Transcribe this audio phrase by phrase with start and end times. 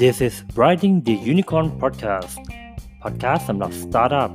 [0.00, 2.36] This is Writing the Unicorn Podcast
[3.02, 4.30] Podcast สำหรับ Startup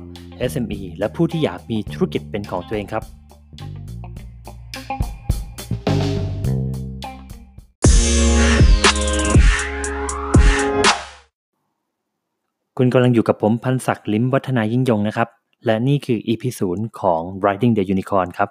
[0.50, 3.04] SME และผู้ที่อยากมีธุรกิจเป็นของตัวเองครับ
[12.78, 15.28] คุณกำลังอยู่กับผมพันศักดิ์ลิมวัฒนายิ่งยงนะครับ
[15.66, 16.42] และนี่คือ EP
[16.72, 18.50] 0 ของ Writing the Unicorn ครับ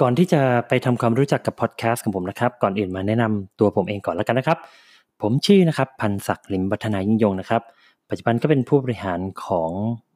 [0.00, 4.58] ก่อนที่จะไปทำความรู้จักกับพอดแคสต์ของผมนะครับ ก่อนอื่นมาแนะนำตัวผมเองก่อนแล้วกันนะครับ
[5.22, 7.62] ผมชื่อนะครับพันศักดิ์ลิมวัฒนายิ่งยงนะครับ
[8.08, 9.70] ปัจจุบันก็เป็นผู้บริหารของ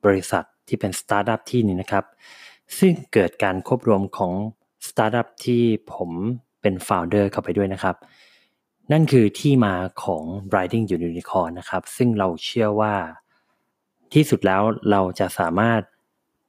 [0.05, 2.05] บริษัทที่เป็นสตาร์ทอัพที่นี้นะครับ
[2.79, 4.33] ซึ่งเกิดการควบรวมของ
[4.89, 5.63] สตาร์ทอัพที่
[5.95, 6.11] ผม
[6.63, 7.97] เป็นฟ o u เดอร์เข้าไปด้วยนะครับ
[8.93, 10.23] นั่นคือที่มาของ
[10.55, 12.95] Riding Unicorn นะครับ ซึ่งเราเชื่อว่า
[14.15, 15.81] ที่สุดแล้วเราจะสามารถ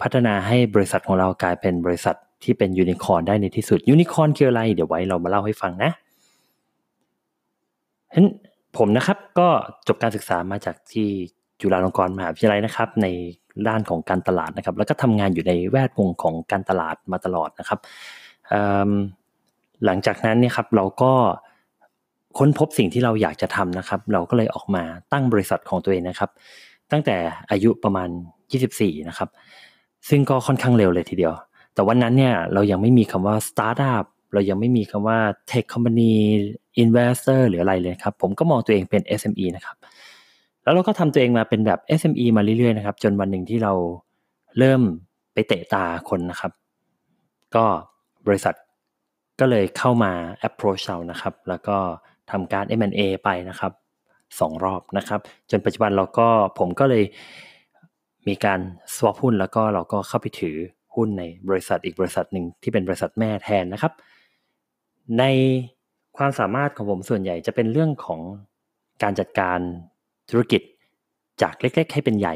[0.01, 5.91] พัฒนาให้บริษัทของเรากลายเป็นบริษัท ที่เป็นยูนิคอร์ได้ในที่สุดยูนิคอร์คืออะไร เดี๋ยวไว้เรามาเล่าให้ฟังนะ
[8.13, 8.27] ฉะนั้น
[8.77, 9.47] ผมนะครับก็
[9.87, 11.07] จบการศึกษามาจากที่
[11.61, 13.07] จุฬาลงกรณ์มหาวิทยาลัยนะครับ ใน
[13.67, 17.79] ด้านของการตลาดนะครับ แล้วก็ทำงานอยู่ในแวดวงของการตลาดมาตลอดนะครับ
[19.85, 21.11] หลังจากนั้นเนี่ยครับเราก็
[22.37, 26.29] ค้นพบสิ่งที่เราอยากจะทำนะครับ เราก็เลยออกมาตั้งบริษัทของตัวเองนะครับ
[26.91, 27.15] ตั้งแต่
[27.51, 28.09] อายุประมาณ
[28.57, 29.29] 24 นะครับ
[30.09, 31.33] ซึ่งก็ค่อนข้างเร็วเลยทีเดียว
[31.73, 35.19] แต่วันนั้นเนี่ยเรายังไม่มีคำว่าสตาร์ทอัพเรายังไม่มีคำว่า
[35.49, 36.11] Tech Company
[36.83, 39.77] Investor หรืออะไรเลยครับ ผมก็มองตัวเองเป็น SME นะครับ
[40.63, 43.73] แล้วเราก็ทำตัวเองมาเป็นแบบ SME มาเรื่อยๆนะครับ จนวันหนึ่งที่เรา
[44.57, 44.81] เริ่ม
[45.33, 46.51] ไปเตะตาคนนะครับ
[47.55, 47.65] ก็
[48.27, 48.55] บริษัท
[49.39, 50.11] ก็เลยเข้ามา
[50.47, 51.77] approach เรานะครับ แล้วก็
[52.31, 53.71] ทำการ M&A ไปนะครับ
[54.39, 56.27] สองรอบนะครับ จนปัจจุบันเราก็
[56.59, 57.03] ผมก็เลย
[58.27, 58.59] มีการ
[58.95, 60.57] swap หุ้นแล้วก็เราก็เข้าไปถือ
[60.95, 63.93] หุ้นในบริษัทอีกบริษัทหนึ่งที่เป็นบริษัทแม่แทนนะครับ
[65.19, 65.23] ใน
[66.17, 68.21] ความสามารถของผมส่วนใหญ่จะเป็นเรื่องของ
[69.03, 69.59] การจัดการ
[70.29, 70.61] ธุรกิจ
[71.41, 72.35] จากเล็ก ๆ ให้เป็นใหญ่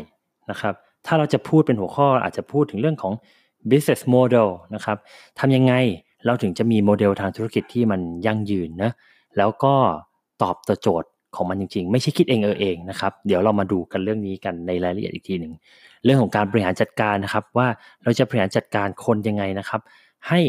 [0.52, 0.74] นะครับ
[1.06, 3.14] ถ้าเราจะพูดเป็นหัวข้ออาจจะพูดถึงเรื่องของ
[3.70, 4.98] business model นะครับ
[5.40, 5.74] ทำยังไง
[6.26, 8.92] เราถึงจะมีโมเดลทางธุรกิจที่มันยั่งยืนนะ
[9.38, 9.76] แล้วก็
[10.42, 15.54] ตอบโจทย์ ของมันจริงๆ ไม่ใช่คิดเองเออเองนะครับ เดี๋ยวเรามาดูกันเรื่องนี้กันในรายละเอียดอีกทีหนึ่ง
[16.04, 17.68] เรื่องของการบริหารจัดการนะครับ ว่า
[18.04, 19.82] เราจะบริหารจัดการคนยังไงนะครับ
[20.28, 20.40] ให้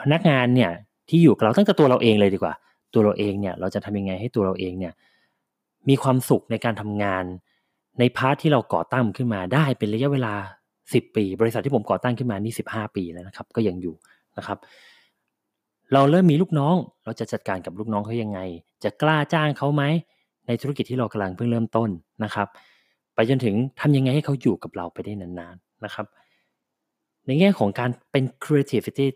[0.00, 0.70] พนักงานเนี่ย
[1.08, 2.54] ที่อยู่กับเราตั้งแต่ตัวเราเองเลยดีกว่า
[2.94, 4.92] ตัวเราเองเนี่ยเราจะทำยังไงให้ตัวเราเองเนี่ย
[5.88, 7.24] มีความสุขในการทำงาน
[7.98, 10.34] ในพาร์ทที่เราก่อตั้งขึ้นมาได้เป็นระยะเวลา
[10.76, 13.94] 10 ปี บริษัทที่ผมก่อตั้งขึ้นมานี่15 ปีแล้วนะครับ ก็ยังอยู่
[14.38, 14.58] นะครับ
[15.92, 16.74] เราเริ่มมีลูกน้อง
[17.04, 18.40] เราจะจัดการกับลูกน้องเขายังไง
[18.84, 19.82] จะกล้าจ้างเขาไหม
[20.46, 21.90] ในธุรกิจที่เรากำลังเพิ่งเริ่มต้น
[22.24, 22.48] นะครับ
[23.14, 26.06] ไปจนถึงทำยังไงให้เขาอยู่กับเราไปได้นานๆนะครับ
[27.26, 29.06] ในแง่ของการเป็น creativity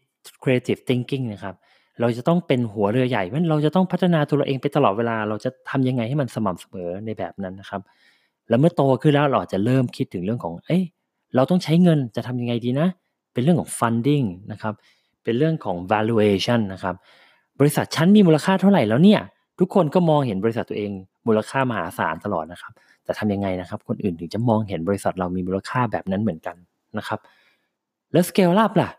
[0.42, 1.54] creative thinking นะครับ
[2.00, 7.80] เราจะต้องเป็นหัวเรือใหญ่เพราะเราจะต้องพัฒนาตัวเราเองไปตลอดเวลา เราจะทำยังไงให้มันสม่ำเสมอในแบบนั้นนะครับ
[8.48, 10.82] แล้วเมื่อโตขึ้นแล้วเราจะเริ่มคิดถึงเรื่องของ เอ้ย
[11.34, 12.88] เราต้องใช้เงินจะทำยังไงดีนะ
[13.32, 14.74] เป็นเรื่องของ funding นะครับ
[15.24, 16.94] เป็นเรื่องของ valuation นะครับ
[17.60, 19.20] บริษัทชั้นมีมูลค่าเท่าไหร่แล้วเนี่ย
[19.58, 20.90] ทุกคนก็มองเห็นบริษัทตัวเอง
[21.26, 22.72] มูลค่ามหาศาลตลอดนะครับ
[23.04, 26.56] แต่ทำยังไงนะครับ คนอื่นถึงจะมองเห็นบริษัทเรามีมูลค่าแบบนั้นเหมือนกัน
[26.98, 27.18] นะครับ
[28.12, 28.90] แล้ว scale up ล่ะ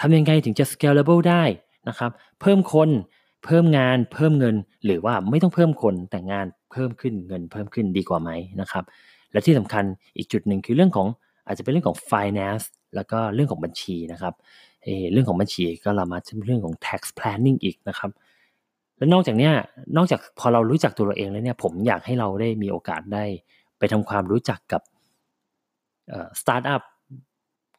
[0.00, 1.42] ทำยังไงถึงจะ scalable ได้
[1.88, 2.90] นะครับ เพิ่มคน
[3.44, 8.30] เพิ่มงาน เพิ่มเงิน หรือว่าไม่ต้องเพิ่มคนแต่งานเพิ่มขึ้นเงินเพิ่มขึ้นดีกว่าไหม
[8.60, 8.84] นะครับ
[9.32, 9.84] และที่สำคัญ
[10.16, 11.06] อีกจุดหนึ่งคือเรื่องของ
[11.46, 14.34] อาจจะเป็นเรื่องของ finance แล้วก็เรื่องของบัญชีนะครับ
[15.12, 18.10] เรื่องของบัญชีก็เรามาเรื่องของ tax planning อีกนะครับ
[18.96, 19.52] และนอกจากเนี้ย
[19.96, 23.24] นอกจากพอเรารู้จักตัวเราเองแล้วเนี่ยผมอยากให้เราได้มีโอกาสได้
[23.78, 24.82] ไปทำความรู้จักกับ
[26.40, 26.82] สตาร์ทอัพ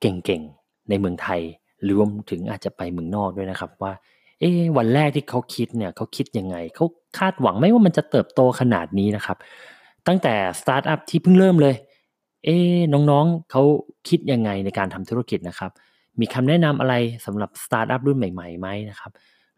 [0.01, 1.41] เก่งๆ ในเมืองไทย
[1.89, 3.93] รวมถึงอาจจะไปเมืองนอกด้วยนะครับว่า
[4.39, 6.85] เอ๊วันแรกที่เขาคิดเนี่ยเขาคิดยังไงเขา
[7.17, 9.37] คาดหวังไหมว่ามันจะเติบโตขนาดนี้นะครับ
[10.07, 11.75] ตั้งแต่สตาร์ทอัพที่เพิ่งเริ่มเลย
[12.45, 12.55] เอ๊
[12.93, 13.63] น้องๆเขา
[14.09, 15.71] คิดยังไงในการทำธุรกิจนะครับ
[16.19, 16.93] มีคำแนะนำอะไร
[17.25, 19.11] สำหรับสตาร์ทอัพรุ่นใหม่ๆไหมนะครับ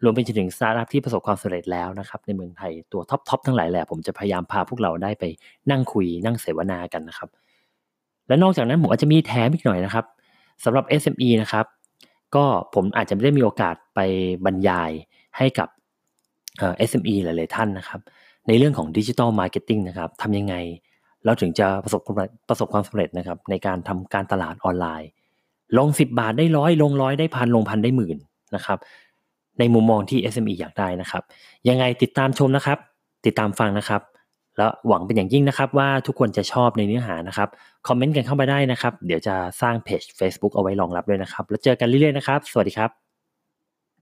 [0.03, 5.23] รวมไปจนถึงสตาร์ทอัพที่ประสบความสำเร็จแล้วนะครับในเมืองไทยตัวท็อปๆทั้งหลายแหละผมจะพยายามพาพวกเราได้ไป
[5.71, 7.29] นั่งคุยนั่งเสวนากันนะครับ
[8.27, 10.05] และนอกจากนั้นผมอาจจะมีแถมอีกหน่อยนะครับ
[10.63, 11.65] สำหรับ SME นะครับ
[12.35, 12.45] ก็
[12.75, 13.99] ผมอาจจะไม่ได้มีโอกาสไป
[14.45, 14.91] บรรยาย
[15.37, 15.69] ให้กับ
[16.57, 17.99] เอ่อ SME หลายๆท่านนะครับ
[18.47, 20.55] ในเรื่องของ digital marketing นะครับทำยังไง
[21.25, 22.01] เราถึงจะประสบ
[22.49, 25.09] ประสบความสำเร็จนะครับ ในการทำการตลาดออนไลน์
[25.77, 28.17] ลง 10 บาทได้ร้อยลงร้อยได้พันลงพันได้หมื่น
[28.55, 28.77] นะครับ
[29.59, 31.23] ในมุมมองที่ SME อยากได้นะครับ
[31.69, 32.77] ยังไงติดตามชมนะครับ
[33.25, 34.01] ติดตามฟังนะครับ
[34.57, 37.49] แล้วหวังเป็นอย่างยิ่งนะครับ ว่าทุกคนจะชอบในเนื้อหานะครับ
[37.87, 43.06] คอมเมนต์กันเข้ามาได้นะครับ เดี๋ยวจะสร้างเพจ Facebook เอาไว้รองรับด้วยนะครับ แล้วเจอกันเรื่อยๆนะครับ สวัสดีครับ